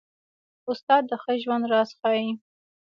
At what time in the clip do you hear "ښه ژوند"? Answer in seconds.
1.21-1.63